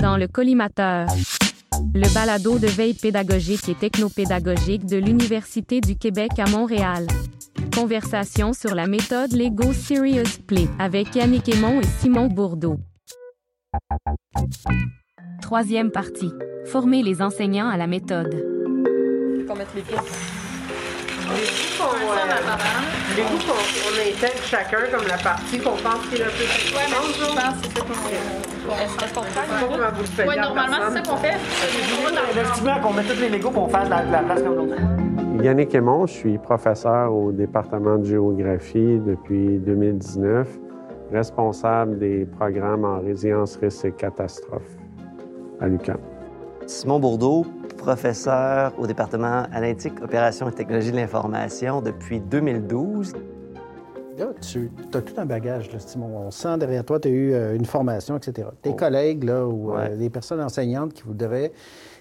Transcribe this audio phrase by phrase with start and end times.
[0.00, 1.06] dans le collimateur.
[1.94, 7.06] Le balado de veille pédagogique et technopédagogique de l'Université du Québec à Montréal.
[7.74, 12.78] Conversation sur la méthode Lego Serious Play avec Yannick Aymon et Simon Bourdeau.
[15.42, 16.32] Troisième partie.
[16.66, 18.34] Former les enseignants à la méthode.
[21.34, 26.06] Les coups qu'on euh, les coups qu'on on intègre chacun comme la partie qu'on pense
[26.08, 30.26] qu'il le plus Ouais, mais je pense que c'est ça qu'on fait.
[30.26, 31.34] Ouais, normalement, c'est ça qu'on fait.
[32.34, 34.74] L'estimant qu'on met tous les Legos pour faire de la, place comme l'autre.
[35.42, 40.48] Yannick Aymon, je suis professeur au département de géographie depuis 2019,
[41.12, 44.62] responsable des programmes en résilience, risques et catastrophes
[45.60, 45.98] à l'UQAM.
[46.66, 47.46] Simon Bourdeau,
[47.96, 53.12] professeur au département analytique, opération et technologie de l'information depuis 2012.
[54.18, 56.08] Là, tu as tout un bagage, là, Simon.
[56.26, 58.48] On sent derrière toi, tu as eu euh, une formation, etc.
[58.60, 59.96] Tes collègues, là, ou euh, Ouais.
[59.96, 61.52] des personnes enseignantes qui voudraient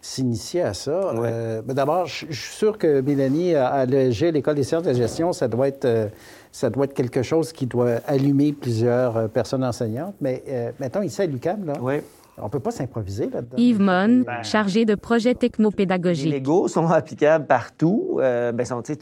[0.01, 1.13] s'initier à ça.
[1.13, 1.29] Ouais.
[1.31, 5.33] euh, D'abord, je suis sûr que Mélanie, à l'ESG, l'École des sciences de la gestion,
[5.33, 6.09] ça doit être,
[6.51, 10.15] ça doit être quelque chose qui doit allumer plusieurs personnes enseignantes.
[10.19, 11.95] Mais euh, mettons, ici à l'UQAM, là, Oui.
[12.37, 13.57] On peut pas s'improviser là-dedans.
[13.57, 16.33] Yves Mon, Ben, chargé de projet Les technopédagogique.
[16.33, 18.17] Legos sont applicables partout.
[18.19, 18.93] Euh, ben, sont, tu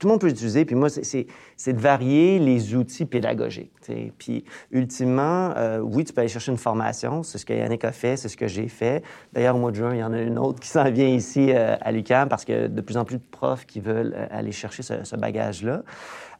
[0.00, 0.64] tout, le monde peut l'utiliser.
[0.64, 1.26] Puis moi, c'est-
[1.72, 3.70] de varier les outils pédagogiques.
[3.84, 4.12] tu sais.
[4.18, 7.22] Puis ultimement, euh, oui, tu peux aller chercher une formation.
[7.22, 9.04] C'est ce que Yannick a fait, c'est ce que j'ai fait.
[9.32, 11.52] D'ailleurs, au mois de juin, il y en a une autre qui s'en vient ici
[11.52, 14.52] euh, à l'UQAM parce que de plus en plus de profs qui veulent euh, aller
[14.52, 15.82] chercher ce, ce bagage-là.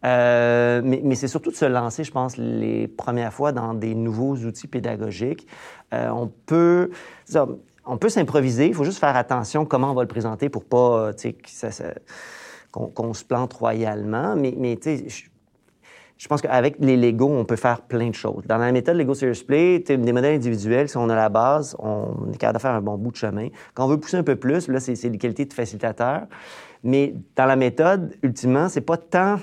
[0.05, 3.95] Euh, mais mais c'est surtout de se lancer, je pense, les premières fois dans des
[3.95, 5.47] nouveaux outils pédagogiques.
[5.92, 6.91] Euh, on peut...
[7.86, 11.12] on peut s'improviser, il faut juste faire attention comment on va le présenter pour pas,
[11.14, 11.95] tu sais, ça- ça-
[12.71, 14.37] qu'on se plante royalement.
[14.37, 15.29] Mais, tu sais,
[16.17, 18.45] je, pense qu'avec les Legos, on peut faire plein de choses.
[18.47, 22.31] Dans la méthode Lego Serious Play, des modèles individuels, si on a la base, on
[22.33, 23.48] est capable de faire un bon bout de chemin.
[23.75, 26.27] Quand on veut pousser un peu plus, là, c'est les qualités de facilitateur.
[26.83, 29.39] Mais dans la méthode, ultimement, c'est pas tant...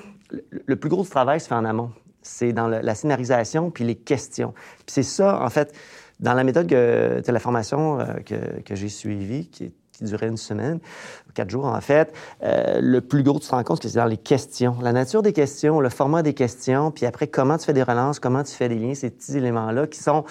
[0.66, 1.92] Le, plus gros travail se fait en amont.
[2.22, 4.54] C'est dans la scénarisation puis les questions.
[4.86, 5.74] Puis c'est ça, en fait,
[6.20, 10.38] dans la méthode que, la formation euh, que, que j'ai suivie, qui, qui durait une
[10.38, 10.80] semaine,
[11.34, 12.14] quatre jours en fait,
[12.44, 14.78] euh, le plus gros, tu te rends compte que c'est dans les questions.
[14.82, 18.20] La nature des questions, le format des questions, puis après, comment tu fais des relances,
[18.20, 20.26] comment tu fais des liens, ces petits éléments-là qui sont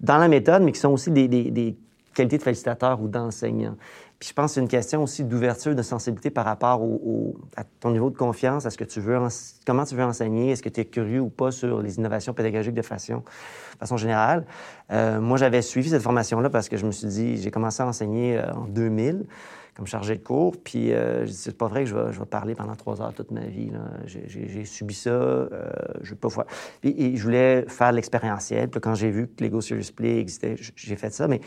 [0.00, 1.76] dans la méthode, mais qui sont aussi des,
[2.14, 3.76] qualités de facilitateur ou d'enseignant.
[4.22, 7.90] Je pense que c'est une question aussi d'ouverture, de sensibilité par rapport au, à ton
[7.90, 9.18] niveau de confiance, à ce que tu veux,
[9.66, 12.74] comment tu veux enseigner, est-ce que tu es curieux ou pas sur les innovations pédagogiques
[12.74, 14.46] de façon, de façon générale.
[14.92, 17.86] Euh, moi, j'avais suivi cette formation-là parce que je me suis dit, j'ai commencé à
[17.86, 19.26] enseigner euh, en 2000
[19.74, 23.00] comme chargé de cours, puis euh, c'est pas vrai que je vais, parler pendant trois
[23.00, 23.70] heures toute ma vie.
[24.04, 25.72] J'ai, subi ça, euh,
[26.02, 26.46] je vais pas voir.
[26.82, 28.68] Et, je voulais faire l'expérientiel.
[28.68, 31.40] Puis quand j'ai vu que Lego Serious Play existait, j'ai fait ça, mais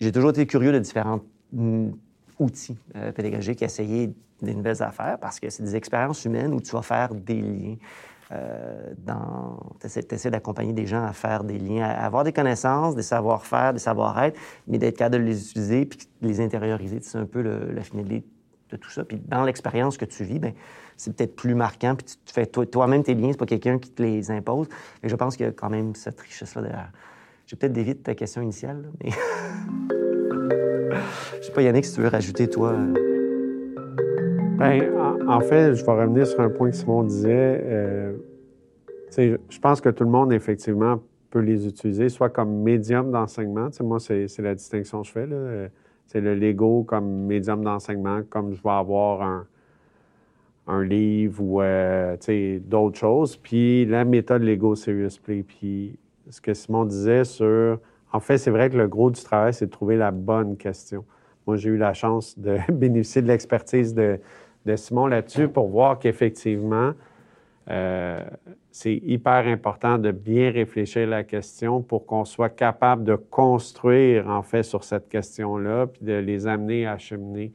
[0.00, 1.22] j'ai toujours été curieux de différents mm,
[2.38, 6.72] outils euh, pédagogiques, essayer des nouvelles affaires, parce que c'est des expériences humaines où tu
[6.72, 7.76] vas faire des liens.
[8.32, 8.92] Euh.
[9.80, 13.72] Tu essaies d'accompagner des gens à faire des liens, à avoir des connaissances, des savoir-faire,
[13.72, 16.98] des savoir-être, mais d'être capable de les utiliser puis de les intérioriser.
[17.02, 18.24] C'est un peu la finalité
[18.70, 19.04] de tout ça.
[19.04, 20.54] Puis dans l'expérience que tu vis, ben,
[20.96, 21.94] c'est peut-être plus marquant.
[21.94, 24.68] Puis tu fais toi- toi-même tes liens, c'est pas quelqu'un qui te les impose.
[25.02, 26.92] Et je pense qu'il y a quand même cette richesse-là derrière.
[27.46, 28.90] J'ai peut-être dévié de ta question initiale.
[31.40, 32.72] je sais pas, Yannick, si tu veux rajouter, toi...
[32.72, 32.94] euh,
[34.58, 34.82] Ben,
[35.26, 37.60] en, fait, je vais revenir sur un point que Simon disait.
[37.64, 38.12] Euh,
[39.16, 43.68] je pense que tout le monde, effectivement, peut les utiliser, soit comme médium d'enseignement.
[43.82, 45.28] Moi, c'est la distinction que je fais.
[46.06, 49.46] C'est le Lego comme médium d'enseignement, comme je vais avoir un,
[50.66, 52.16] un livre ou euh,
[52.60, 53.36] d'autres choses.
[53.36, 55.42] Puis la méthode Lego Serious Play.
[55.42, 55.98] Puis
[56.28, 57.78] ce que Simon disait sur...
[58.12, 61.04] En fait, c'est vrai que le gros du travail, c'est de trouver la bonne question.
[61.46, 64.20] Moi, j'ai eu la chance de bénéficier de l'expertise de,
[64.76, 66.92] Simon là-dessus pour voir qu'effectivement,
[67.68, 68.20] euh,
[68.70, 74.28] c'est hyper important de bien réfléchir à la question pour qu'on soit capable de construire,
[74.28, 77.52] en fait, sur cette question-là, puis de les amener à cheminer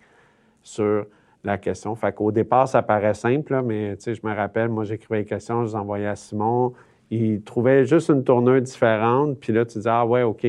[0.64, 1.06] sur
[1.44, 1.96] la question.
[1.96, 5.64] Fait qu'au départ, ça paraît simple, là, mais je me rappelle, moi, j'écrivais les questions,
[5.64, 6.74] je les envoyais à Simon.
[7.10, 10.46] Il trouvait juste une tournure différente, puis là, tu dis, ah ouais, OK,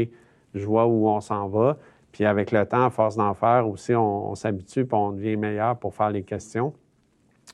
[0.55, 1.77] je vois où on s'en va.
[2.13, 5.77] Puis avec le temps, à force d'en faire aussi, on, s'habitue, puis on devient meilleur
[5.77, 6.73] pour faire les questions.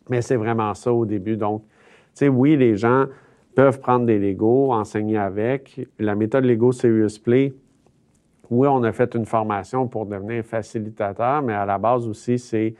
[0.08, 1.36] Mais c'est vraiment ça au début.
[1.36, 1.70] Donc, tu
[2.14, 3.06] sais, oui, les gens
[3.54, 5.80] peuvent prendre des Legos, enseigner avec.
[5.98, 7.52] La méthode Lego Serious Play,
[8.50, 12.74] oui, on a fait une formation pour devenir facilitateur, mais à la base aussi, c'est,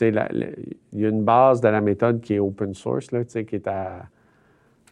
[0.00, 3.44] il y a une base de la méthode qui est open source, là, tu sais,
[3.44, 4.02] qui est à,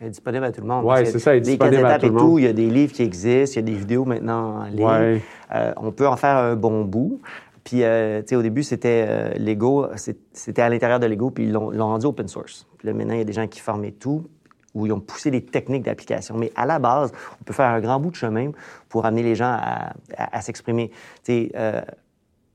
[0.01, 0.89] Il est disponible à tout le monde.
[0.91, 2.21] A c'est ça, il est des disponible à tout le monde.
[2.31, 2.39] tout.
[2.39, 4.85] Il y a des livres qui existent, il y a des vidéos maintenant en ligne.
[4.87, 5.23] Ouais.
[5.55, 7.21] Euh, on peut en faire un bon bout.
[7.65, 9.89] Puis, euh, tu sais, au début, c'était euh, Lego,
[10.33, 12.67] c'était à l'intérieur de Lego, puis ils l'ont rendu open source.
[12.79, 14.25] Puis là, maintenant, il y a des gens qui formaient tout,
[14.75, 16.37] où ils ont poussé les techniques d'application.
[16.39, 18.53] Mais à la base, on peut faire un grand bout de chemin
[18.89, 20.91] pour amener les gens à, à- à s'exprimer.
[20.91, 21.81] Tu sais, euh,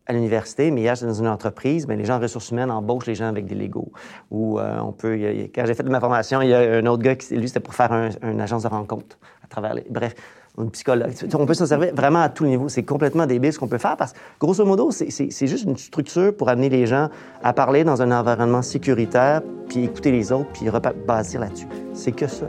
[0.05, 3.05] à l'université, mais hier, j'étais dans une entreprise, bien, les gens en ressources humaines embauchent
[3.07, 3.91] les gens avec des Legos.
[4.31, 5.15] Ou euh, on peut...
[5.55, 7.73] quand j'ai fait ma formation, il y a un autre gars qui, lui, c'était pour
[7.73, 9.85] faire un- une agence de rencontre à travers les...
[9.89, 10.13] Bref,
[10.57, 11.09] un psychologue.
[11.33, 12.69] On peut s'en servir vraiment à tout niveau.
[12.69, 16.35] C'est complètement débile ce qu'on peut faire parce que, grosso modo, c'est- juste une structure
[16.35, 17.09] pour amener les gens
[17.41, 21.67] à parler dans un environnement sécuritaire, puis écouter les autres, puis repa- bâtir là-dessus.
[21.93, 22.45] C'est que ça.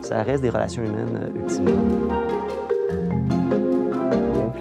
[0.00, 1.72] Ça reste des relations humaines, euh, ultimement.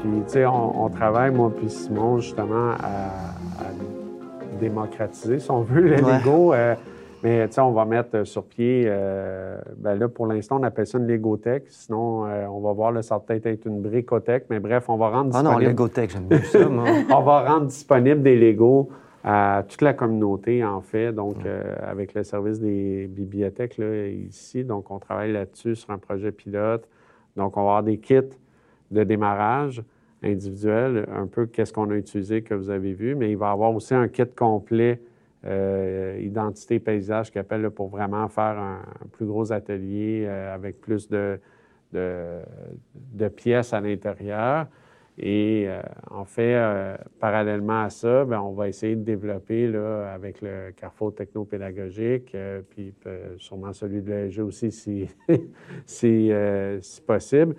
[0.04, 3.06] Puis, tu sais, on, on travaille, moi puis Simon, justement, à,
[3.64, 6.18] à démocratiser, si on veut, le Ouais.
[6.20, 6.54] Lego.
[6.54, 6.76] Euh,
[7.24, 10.64] mais, tu sais, on va mettre euh, sur pied, euh, ben là, pour l'instant, on
[10.64, 11.64] appelle ça une Legotech.
[11.70, 14.48] Sinon, euh, on va voir, là, ça va peut-être être une bricothèque.
[14.50, 15.70] Mais bref, on va rendre Ah non, disponible...
[15.72, 16.84] Lego Tech, j'aime mieux ça, moi.
[17.16, 18.90] on va rendre disponible des Legos
[19.24, 24.66] à toute la communauté, en fait, donc euh, avec le service des bibliothèques là, ici.
[24.66, 26.90] Donc, on travaille là-dessus sur un projet pilote.
[27.38, 28.20] Donc, on va avoir des kits
[28.92, 29.82] de démarrage
[30.24, 33.74] individuel, un peu qu'est-ce qu'on a utilisé que vous avez vu, mais il va avoir
[33.74, 35.02] aussi un kit complet
[35.46, 38.82] euh, identité paysage qui appelle pour vraiment faire un,
[39.12, 41.38] plus gros atelier euh, avec plus de,
[41.92, 44.68] de, pièces à l'intérieur.
[45.18, 46.58] Et euh, en fait,
[47.20, 52.36] parallèlement à ça, ben, on va essayer de développer là, avec le Carrefour technopédagogique,
[52.70, 52.94] puis
[53.38, 55.10] sûrement celui de l'ESG aussi si,
[55.86, 56.32] si,
[56.82, 57.56] si possible.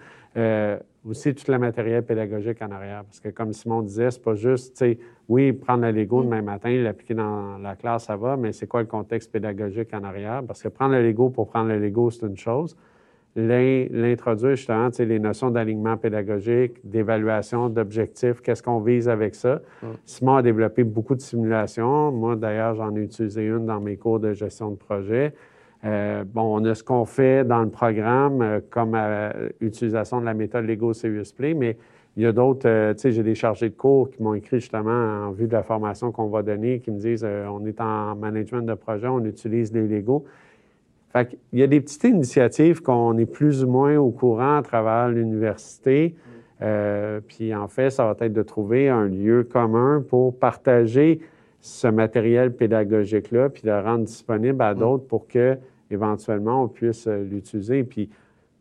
[1.06, 3.04] Aussi tout le matériel pédagogique en arrière.
[3.04, 4.98] Parce que comme Simon disait, c'est pas juste, tu sais,
[5.28, 8.80] oui, prendre le Lego demain matin, l'appliquer dans la classe, ça va, mais c'est quoi
[8.80, 10.42] le contexte pédagogique en arrière?
[10.46, 12.74] Parce que prendre le Lego pour prendre le Lego, c'est une chose.
[13.36, 19.34] L'in- L'introduire justement, tu sais, les notions d'alignement pédagogique, d'évaluation, d'objectifs, qu'est-ce qu'on vise avec
[19.34, 19.60] ça.
[20.06, 22.12] Simon a développé beaucoup de simulations.
[22.12, 25.34] Moi, d'ailleurs, j'en ai utilisé une dans mes cours de gestion de projet.
[25.84, 30.24] Euh, bon, on a ce qu'on fait dans le programme euh, comme euh, utilisation de
[30.24, 31.76] la méthode Lego Serious Play, mais
[32.16, 35.26] il y a d'autres, tu sais, j'ai des chargés de cours qui m'ont écrit justement
[35.26, 38.62] en vue de la formation qu'on va donner, qui me disent on est en management
[38.62, 40.24] de projet, on utilise les Lego.
[41.14, 44.62] Fait qu'il y a des petites initiatives qu'on est plus ou moins au courant à
[44.62, 46.14] travers l'université.
[46.60, 51.20] Euh, puis en fait, ça va être de trouver un lieu commun pour partager
[51.60, 55.56] ce matériel pédagogique-là, puis de le rendre disponible à d'autres pour que
[55.90, 57.84] éventuellement on puisse euh, l'utiliser.
[57.84, 58.10] Puis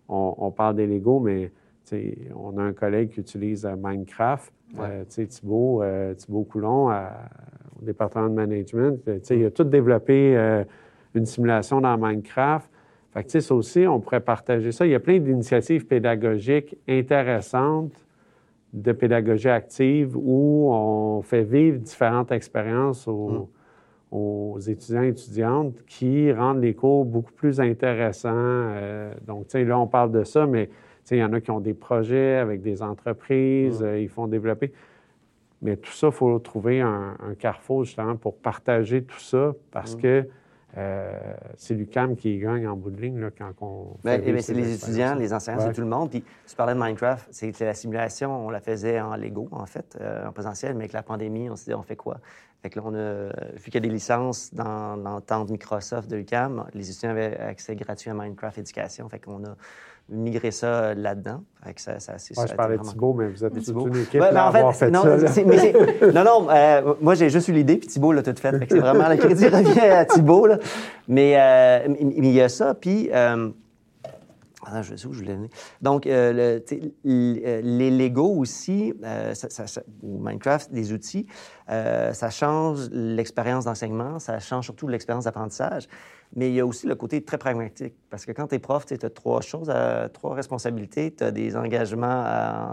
[0.09, 1.51] on, on parle des Lego, mais
[2.35, 6.89] on a un collègue qui utilise euh, Minecraft, euh, tu sais, Thibault, euh, Thibault Coulon
[6.89, 7.11] à-
[7.81, 8.99] au département de management.
[9.07, 10.63] Euh, Il a tout développé euh,
[11.13, 12.69] une simulation dans Minecraft.
[13.11, 14.85] Fait que, ça aussi, on pourrait partager ça.
[14.87, 17.93] Il y a plein d'initiatives pédagogiques intéressantes
[18.73, 23.49] de pédagogie active où on fait vivre différentes expériences aux,
[24.13, 28.29] aux étudiants et étudiantes qui rendent les cours beaucoup plus intéressants.
[28.35, 30.73] Euh, donc, tu sais, là, on parle de ça, mais tu
[31.05, 34.27] sais, il y en a qui ont des projets avec des entreprises, euh, ils font
[34.27, 34.71] développer.
[35.63, 39.95] Mais tout ça, il faut trouver un, un carrefour justement pour partager tout ça parce
[39.95, 40.27] que
[40.77, 41.19] euh,
[41.55, 43.95] c'est l'UCAM qui gagne en bout de ligne là, quand on.
[44.03, 45.65] Ben, fait eh vivre ben, ces c'est les étudiants, les enseignants, Ouais.
[45.67, 46.09] c'est tout le monde.
[46.09, 49.97] Puis tu parlais de Minecraft, c'est la simulation, on la faisait en Lego, en fait,
[50.01, 52.17] euh, en présentiel, mais avec la pandémie, on s'est dit, on fait quoi?
[52.63, 53.25] Fait que là, on a,
[53.57, 57.75] vu qu'il y a des licences dans l'entente Microsoft de l'UQAM, les étudiants avaient accès
[57.75, 59.09] gratuit à Minecraft Éducation.
[59.09, 59.55] Fait qu'on a
[60.09, 61.43] migré ça euh, là-dedans.
[61.63, 63.59] Fait que ça, ça, c'est- Ouais, ça a je parlais de Thibault, mais vous êtes
[63.59, 63.87] Thibault.
[63.87, 65.41] une équipe à en avoir fait non, ça.
[65.45, 65.73] mais
[66.13, 68.57] non, non, euh, moi j'ai juste eu l'idée, puis Thibault l'a tout fait.
[68.57, 70.47] Fait que c'est vraiment le crédit revient à Thibault.
[70.47, 70.57] Là.
[71.09, 73.09] Mais euh, il y a ça, puis.
[73.13, 73.49] euh,
[74.65, 75.23] Attends, je où je.
[75.81, 76.59] Donc, euh,
[77.05, 81.27] euh, les Lego aussi, euh, ça- ça- ou Minecraft, des outils,
[81.69, 85.87] euh, ça change l'expérience d'enseignement, ça change surtout l'expérience d'apprentissage.
[86.35, 87.93] Mais il y a aussi le côté très pragmatique.
[88.09, 89.71] Parce que quand tu es prof, tu as trois choses,
[90.13, 91.13] trois responsabilités.
[91.13, 92.23] Tu as des engagements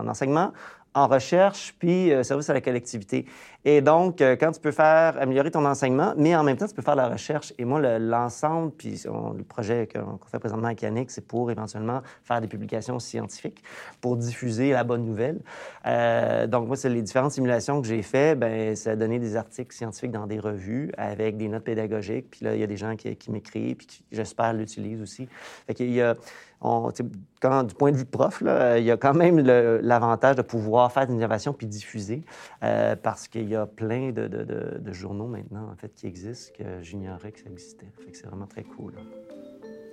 [0.01, 0.53] en enseignement,
[0.95, 3.25] en recherche, puis euh, service à la collectivité.
[3.65, 6.75] Et donc, euh, quand tu peux faire améliorer ton enseignement, mais en même temps, tu
[6.75, 7.53] peux faire la recherche.
[7.59, 11.51] Et moi, le- l'ensemble, puis on- le projet qu'on fait présentement avec Yannick, c'est pour
[11.51, 13.63] éventuellement faire des publications scientifiques,
[14.01, 15.41] pour diffuser la bonne nouvelle.
[15.87, 19.37] Euh, donc, moi, c'est les différentes simulations que j'ai faites, ben, ça a donné des
[19.37, 22.31] articles scientifiques dans des revues avec des notes pédagogiques.
[22.31, 25.29] Puis là, il y a des gens qui m'écrivent, puis qui, j'espère, l'utilisent aussi.
[25.67, 26.17] Fait qu'il y a,
[26.61, 30.93] quand, du point de vue prof, là, il y a quand même l'avantage de pouvoir
[30.93, 32.23] faire de l'innovation puis diffuser,
[32.63, 37.33] euh, parce qu'il y a plein de, journaux maintenant, en fait, qui existent, que j'ignorais
[37.33, 37.87] que ça existait.
[37.99, 38.93] Fait c'est vraiment très cool.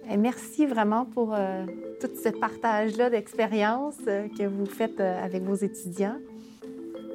[0.10, 1.66] Et merci vraiment pour euh,
[2.00, 6.18] tout ce partage-là d'expérience euh, que vous faites avec vos étudiants.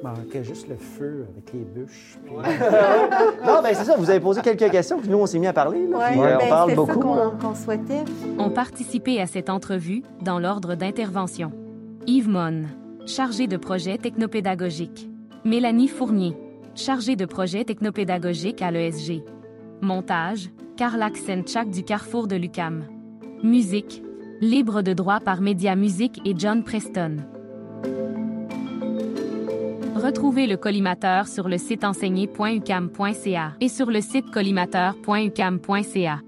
[0.03, 2.17] Manquait juste le feu avec les bûches.
[2.25, 5.47] puis- Non, ben c'est ça, vous avez posé quelques questions, puis nous, on s'est mis
[5.47, 5.87] à parler.
[5.87, 7.01] Là, puis, euh, ben, on parle beaucoup.
[7.15, 7.31] ça là.
[7.39, 8.03] qu'on qu'on souhaitait.
[8.37, 11.51] Ont participé à cette entrevue, dans l'ordre d'intervention.
[12.05, 12.63] Yves Mon,
[13.05, 15.09] chargé de projet technopédagogique.
[15.45, 16.35] Mélanie Fournier,
[16.75, 19.23] chargée de projet technopédagogique à l'ESG.
[19.81, 22.83] Montage, Karl Aksenchak du Carrefour de Lucam.
[23.43, 24.03] Musique,
[24.41, 27.17] libre de droit par Média Musique et John Preston.
[30.03, 36.19] Retrouvez le collimateur sur le site enseigné.ucam.ca et sur le site collimateur.ucam.ca.